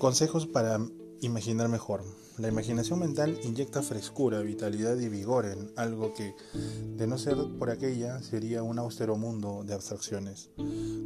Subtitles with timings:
[0.00, 0.80] Consejos para
[1.20, 2.02] imaginar mejor.
[2.38, 6.34] La imaginación mental inyecta frescura, vitalidad y vigor en algo que,
[6.96, 10.48] de no ser por aquella, sería un austero mundo de abstracciones.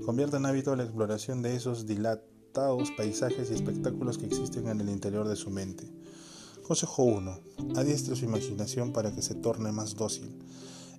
[0.06, 4.88] Convierte en hábito la exploración de esos dilatados paisajes y espectáculos que existen en el
[4.88, 5.90] interior de su mente.
[6.62, 7.40] Consejo 1.
[7.74, 10.38] Adiestre su imaginación para que se torne más dócil.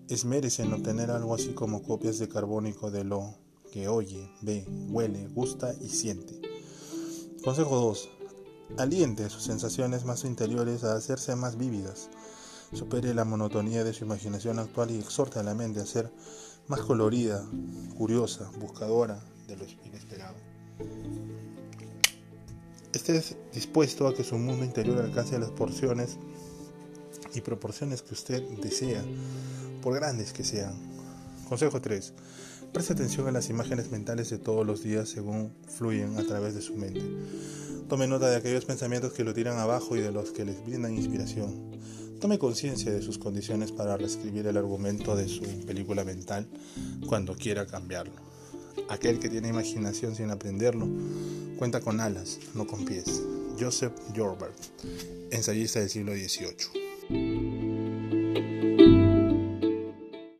[0.09, 3.35] Esmérese en obtener algo así como copias de carbónico de lo
[3.71, 6.55] que oye, ve, huele, gusta y siente.
[7.45, 8.09] Consejo 2.
[8.80, 12.09] Aliente sus sensaciones más interiores a hacerse más vívidas.
[12.73, 16.12] Supere la monotonía de su imaginación actual y exhorte a la mente a ser
[16.67, 17.45] más colorida,
[18.00, 20.34] curiosa, buscadora de lo inesperado.
[22.91, 23.22] Esté
[23.53, 26.17] dispuesto a que su mundo interior alcance las porciones
[27.36, 29.05] y proporciones que usted desea,
[29.84, 30.95] por grandes que sean.
[31.48, 32.13] Consejo 3.
[32.73, 36.61] Preste atención a las imágenes mentales de todos los días según fluyen a través de
[36.61, 37.02] su mente.
[37.88, 40.95] Tome nota de aquellos pensamientos que lo tiran abajo y de los que les brindan
[40.95, 41.72] inspiración.
[42.19, 46.47] Tome conciencia de sus condiciones para reescribir el argumento de su película mental
[47.08, 48.14] cuando quiera cambiarlo.
[48.89, 50.88] Aquel que tiene imaginación sin aprenderlo
[51.58, 53.22] cuenta con alas, no con pies.
[53.59, 54.58] Joseph Jorbert,
[55.31, 57.64] ensayista del siglo XVIII.